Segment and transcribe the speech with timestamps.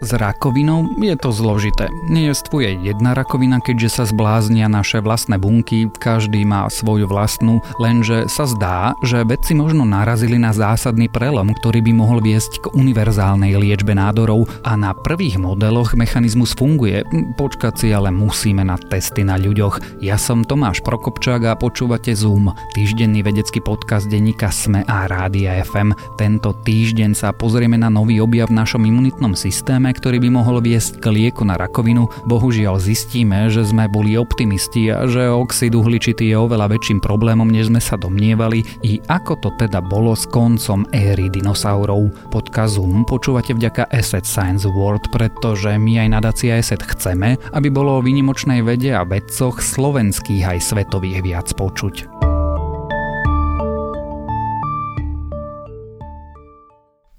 [0.00, 1.92] S rakovinou je to zložité.
[2.08, 8.48] Nejestvuje jedna rakovina, keďže sa zbláznia naše vlastné bunky, každý má svoju vlastnú, lenže sa
[8.48, 13.92] zdá, že vedci možno narazili na zásadný prelom, ktorý by mohol viesť k univerzálnej liečbe
[13.92, 17.04] nádorov a na prvých modeloch mechanizmus funguje.
[17.36, 20.00] Počkať si ale musíme na testy na ľuďoch.
[20.00, 25.92] Ja som Tomáš Prokopčák a počúvate Zoom, týždenný vedecký podcast denníka SME a Rádia FM.
[26.16, 31.02] Tento týždeň sa pozrieme na nový objav v našom imunitnom systéme, ktorý by mohol viesť
[31.02, 36.36] k lieku na rakovinu, bohužiaľ zistíme, že sme boli optimisti a že oxid uhličitý je
[36.36, 41.32] oveľa väčším problémom, než sme sa domnievali i ako to teda bolo s koncom éry
[41.32, 42.12] dinosaurov.
[42.30, 48.04] Podcast počúvate vďaka Asset Science World, pretože my aj nadácia Asset chceme, aby bolo o
[48.04, 52.19] výnimočnej vede a vedcoch slovenských aj svetových viac počuť.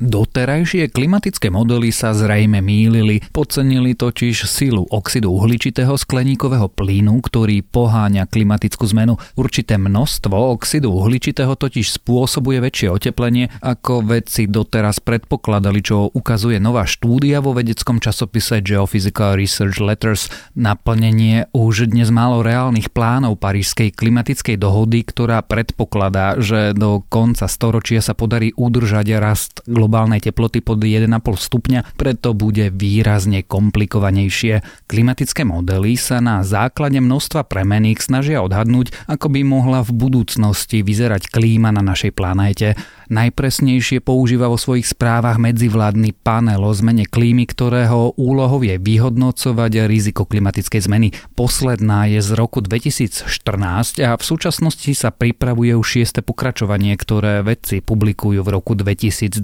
[0.00, 8.24] Doterajšie klimatické modely sa zrejme mýlili, podcenili totiž silu oxidu uhličitého skleníkového plynu, ktorý poháňa
[8.24, 9.20] klimatickú zmenu.
[9.36, 16.88] Určité množstvo oxidu uhličitého totiž spôsobuje väčšie oteplenie, ako vedci doteraz predpokladali, čo ukazuje nová
[16.88, 20.32] štúdia vo vedeckom časopise Geophysical Research Letters.
[20.56, 28.00] Naplnenie už dnes málo reálnych plánov Parížskej klimatickej dohody, ktorá predpokladá, že do konca storočia
[28.00, 34.86] sa podarí udržať rast globálneho globálnej teploty pod 1,5 stupňa, preto bude výrazne komplikovanejšie.
[34.86, 41.26] Klimatické modely sa na základe množstva premeník snažia odhadnúť, ako by mohla v budúcnosti vyzerať
[41.26, 42.78] klíma na našej planéte.
[43.10, 50.22] Najpresnejšie používa vo svojich správach medzivládny panel o zmene klímy, ktorého úlohou je vyhodnocovať riziko
[50.22, 51.10] klimatickej zmeny.
[51.34, 57.82] Posledná je z roku 2014 a v súčasnosti sa pripravuje už šieste pokračovanie, ktoré vedci
[57.82, 59.42] publikujú v roku 2022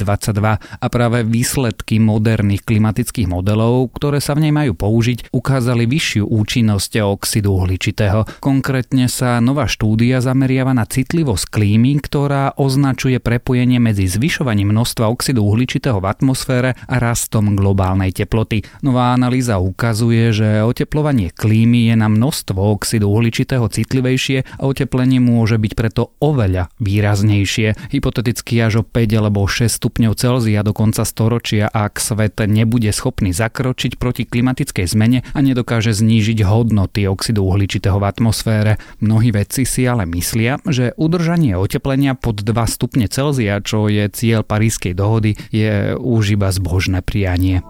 [0.62, 7.02] a práve výsledky moderných klimatických modelov, ktoré sa v nej majú použiť, ukázali vyššiu účinnosť
[7.02, 8.38] oxidu uhličitého.
[8.38, 15.08] Konkrétne sa nová štúdia zameriava na citlivosť klímy, ktorá označuje prepojenie prepojenie medzi zvyšovaním množstva
[15.08, 18.60] oxidu uhličitého v atmosfére a rastom globálnej teploty.
[18.84, 25.56] Nová analýza ukazuje, že oteplovanie klímy je na množstvo oxidu uhličitého citlivejšie a oteplenie môže
[25.56, 27.96] byť preto oveľa výraznejšie.
[27.96, 33.32] Hypoteticky až o 5 alebo 6 stupňov Celzia do konca storočia, ak svet nebude schopný
[33.32, 38.76] zakročiť proti klimatickej zmene a nedokáže znížiť hodnoty oxidu uhličitého v atmosfére.
[39.00, 44.06] Mnohí vedci si ale myslia, že udržanie oteplenia pod 2 stupne Celzia a čo je
[44.10, 47.64] cieľ Parískej dohody, je už iba zbožné prianie.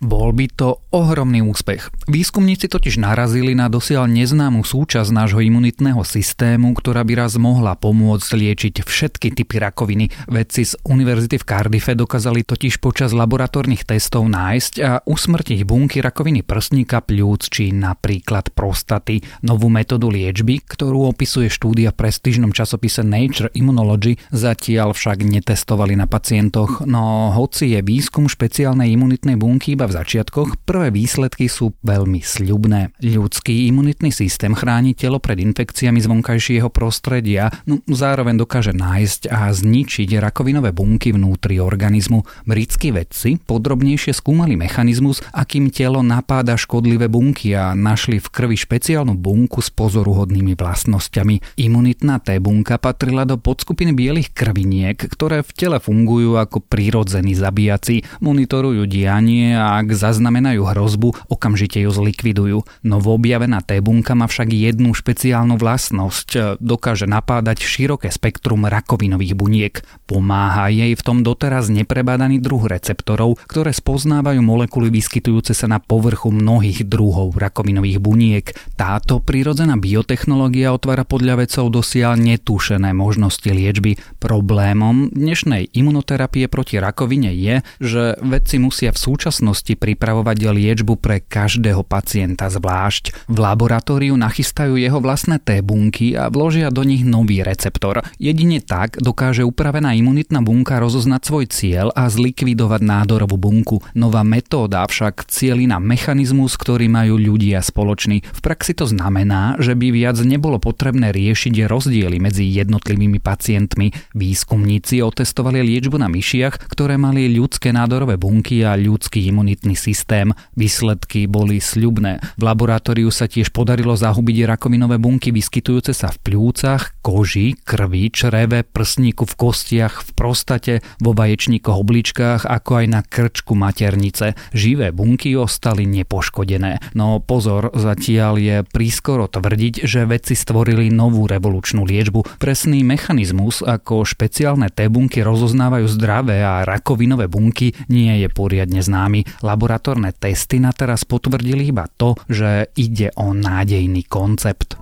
[0.00, 1.92] Bol by to ohromný úspech.
[2.08, 8.30] Výskumníci totiž narazili na dosiaľ neznámu súčasť nášho imunitného systému, ktorá by raz mohla pomôcť
[8.32, 10.08] liečiť všetky typy rakoviny.
[10.24, 16.48] Vedci z Univerzity v Cardiffe dokázali totiž počas laboratórnych testov nájsť a usmrtiť bunky rakoviny
[16.48, 19.20] prsníka, pľúc či napríklad prostaty.
[19.44, 26.08] Novú metódu liečby, ktorú opisuje štúdia v prestížnom časopise Nature Immunology, zatiaľ však netestovali na
[26.08, 32.22] pacientoch, no hoci je výskum špeciálnej imunitnej bunky iba v začiatkoch, prvé výsledky sú veľmi
[32.22, 32.94] sľubné.
[33.02, 39.50] Ľudský imunitný systém chráni telo pred infekciami z vonkajšieho prostredia, no zároveň dokáže nájsť a
[39.50, 42.22] zničiť rakovinové bunky vnútri organizmu.
[42.46, 49.18] Britskí vedci podrobnejšie skúmali mechanizmus, akým telo napáda škodlivé bunky a našli v krvi špeciálnu
[49.18, 51.58] bunku s pozoruhodnými vlastnosťami.
[51.58, 58.06] Imunitná T bunka patrila do podskupiny bielých krviniek, ktoré v tele fungujú ako prírodzení zabíjaci,
[58.22, 62.68] monitorujú dianie a ak zaznamenajú hrozbu, okamžite ju zlikvidujú.
[62.84, 66.60] Novoobjavená T-bunka má však jednu špeciálnu vlastnosť.
[66.60, 69.74] Dokáže napádať široké spektrum rakovinových buniek.
[70.04, 76.28] Pomáha jej v tom doteraz neprebádaný druh receptorov, ktoré spoznávajú molekuly vyskytujúce sa na povrchu
[76.28, 78.46] mnohých druhov rakovinových buniek.
[78.76, 83.96] Táto prírodzená biotechnológia otvára podľa vedcov dosiaľ netúšené možnosti liečby.
[84.20, 91.22] Problémom dnešnej imunoterapie proti rakovine je, že vedci musia v súčasnosti budúcnosti pripravovať liečbu pre
[91.22, 93.28] každého pacienta zvlášť.
[93.30, 98.02] V laboratóriu nachystajú jeho vlastné T-bunky a vložia do nich nový receptor.
[98.18, 103.76] Jedine tak dokáže upravená imunitná bunka rozoznať svoj cieľ a zlikvidovať nádorovú bunku.
[103.94, 108.22] Nová metóda však cieli na mechanizmus, ktorý majú ľudia spoločný.
[108.26, 113.92] V praxi to znamená, že by viac nebolo potrebné riešiť rozdiely medzi jednotlivými pacientmi.
[114.16, 120.32] Výskumníci otestovali liečbu na myšiach, ktoré mali ľudské nádorové bunky a ľudský imunitný imunitný systém.
[120.56, 122.20] Výsledky boli sľubné.
[122.40, 128.64] V laboratóriu sa tiež podarilo zahubiť rakovinové bunky vyskytujúce sa v pľúcach, koži, krvi, čreve,
[128.64, 134.32] prsníku v kostiach, v prostate, vo vaječníkoch obličkách, ako aj na krčku maternice.
[134.56, 136.96] Živé bunky ostali nepoškodené.
[136.96, 142.40] No pozor, zatiaľ je prískoro tvrdiť, že vedci stvorili novú revolučnú liečbu.
[142.40, 149.28] Presný mechanizmus, ako špeciálne T bunky rozoznávajú zdravé a rakovinové bunky, nie je poriadne známy.
[149.50, 154.78] Laboratórne testy na teraz potvrdili iba to, že ide o nádejný koncept.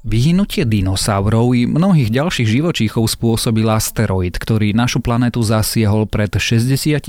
[0.00, 7.04] Vyhnutie dinosaurov i mnohých ďalších živočíchov spôsobil asteroid, ktorý našu planetu zasiehol pred 66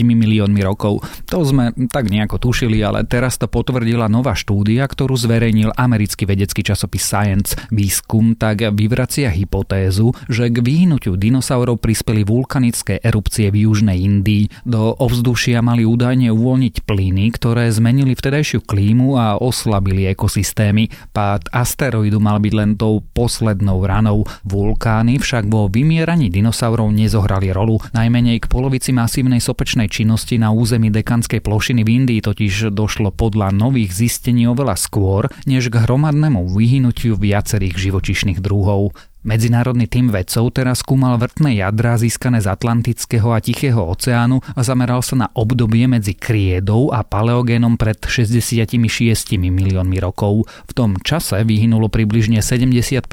[0.00, 1.04] miliónmi rokov.
[1.28, 6.64] To sme tak nejako tušili, ale teraz to potvrdila nová štúdia, ktorú zverejnil americký vedecký
[6.64, 7.52] časopis Science.
[7.68, 14.48] Výskum tak vyvracia hypotézu, že k vyhnutiu dinosaurov prispeli vulkanické erupcie v južnej Indii.
[14.64, 21.12] Do ovzdušia mali údajne uvoľniť plyny, ktoré zmenili vtedajšiu klímu a oslabili ekosystémy.
[21.12, 24.22] Pád asteroidu mal byť len tou poslednou ranou.
[24.46, 27.82] Vulkány však vo vymieraní dinosaurov nezohrali rolu.
[27.90, 33.50] Najmenej k polovici masívnej sopečnej činnosti na území dekanskej plošiny v Indii totiž došlo podľa
[33.50, 38.94] nových zistení oveľa skôr, než k hromadnému vyhynutiu viacerých živočišných druhov.
[39.22, 44.98] Medzinárodný tým vedcov teraz skúmal vrtné jadra získané z Atlantického a Tichého oceánu a zameral
[44.98, 48.82] sa na obdobie medzi kriedou a paleogénom pred 66
[49.38, 50.50] miliónmi rokov.
[50.66, 53.06] V tom čase vyhynulo približne 75%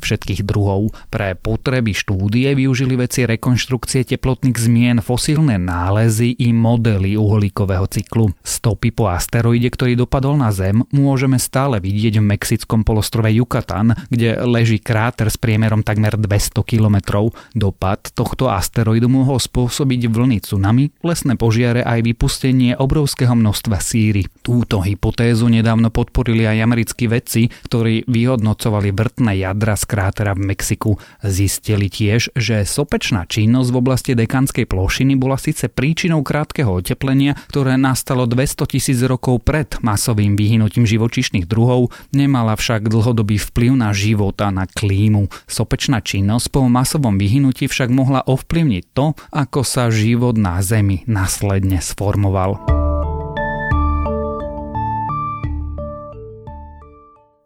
[0.00, 0.96] všetkých druhov.
[1.12, 8.32] Pre potreby štúdie využili veci rekonštrukcie teplotných zmien, fosílne nálezy i modely uhlíkového cyklu.
[8.40, 14.40] Stopy po asteroide, ktorý dopadol na Zem, môžeme stále vidieť v mexickom polostrove Yucatan, kde
[14.40, 17.26] leží kráter s priemerom takmer 200 km.
[17.50, 24.30] Dopad tohto asteroidu mohol spôsobiť vlny tsunami, lesné požiare aj vypustenie obrovského množstva síry.
[24.46, 30.94] Túto hypotézu nedávno podporili aj americkí vedci, ktorí vyhodnocovali vrtné jadra z krátera v Mexiku.
[31.26, 37.74] Zistili tiež, že sopečná činnosť v oblasti dekanskej plošiny bola síce príčinou krátkeho oteplenia, ktoré
[37.74, 44.36] nastalo 200 tisíc rokov pred masovým vyhynutím živočíšnych druhov, nemala však dlhodobý vplyv na život
[44.44, 45.23] a na klímu.
[45.46, 51.78] Sopečná činnosť po masovom vyhnutí však mohla ovplyvniť to, ako sa život na Zemi následne
[51.78, 52.58] sformoval.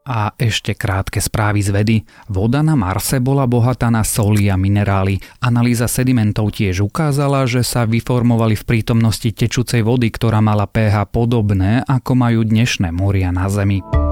[0.08, 1.96] A ešte krátke správy z vedy.
[2.32, 5.20] Voda na Marse bola bohatá na soli a minerály.
[5.44, 11.84] Analýza sedimentov tiež ukázala, že sa vyformovali v prítomnosti tečúcej vody, ktorá mala pH podobné,
[11.84, 14.07] ako majú dnešné moria na Zemi.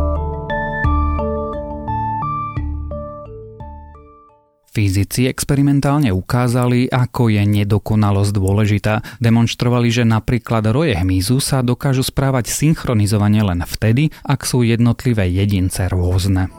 [4.76, 9.00] Fyzici experimentálne ukázali, ako je nedokonalosť dôležitá.
[9.24, 15.88] Demonstrovali, že napríklad roje hmyzu sa dokážu správať synchronizovane len vtedy, ak sú jednotlivé jedince
[15.88, 16.52] rôzne.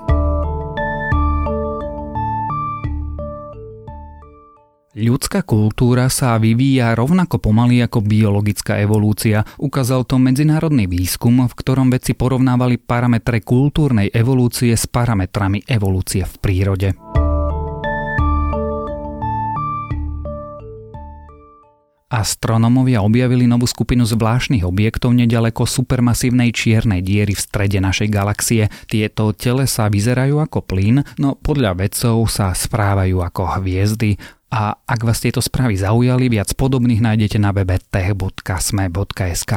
[4.98, 9.46] Ľudská kultúra sa vyvíja rovnako pomaly ako biologická evolúcia.
[9.62, 16.34] Ukázal to medzinárodný výskum, v ktorom vedci porovnávali parametre kultúrnej evolúcie s parametrami evolúcie v
[16.42, 16.90] prírode.
[22.08, 28.72] Astronómovia objavili novú skupinu zvláštnych objektov nedaleko supermasívnej čiernej diery v strede našej galaxie.
[28.88, 34.16] Tieto telesa vyzerajú ako plyn, no podľa vedcov sa správajú ako hviezdy.
[34.48, 39.52] A ak vás tieto správy zaujali, viac podobných nájdete na webe tech.sme.sk.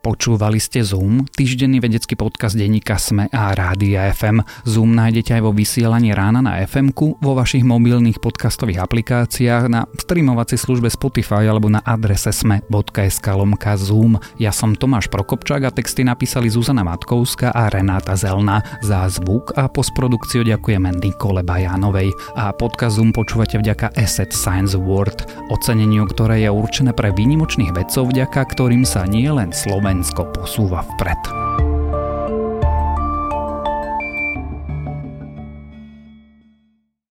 [0.00, 4.40] Počúvali ste Zoom, týždenný vedecký podcast denníka Sme a Rádia FM.
[4.64, 6.88] Zoom nájdete aj vo vysielaní rána na fm
[7.20, 14.16] vo vašich mobilných podcastových aplikáciách, na streamovacej službe Spotify alebo na adrese sme.sk lomka Zoom.
[14.40, 18.64] Ja som Tomáš Prokopčák a texty napísali Zuzana Matkovská a Renáta Zelna.
[18.80, 22.08] Za zvuk a postprodukciu ďakujeme Nikole Bajánovej.
[22.40, 28.16] A podcast Zoom počúvate vďaka Asset Science Award, oceneniu, ktoré je určené pre výnimočných vedcov,
[28.16, 31.69] vďaka ktorým sa nie len Slovensko споменско посува впред.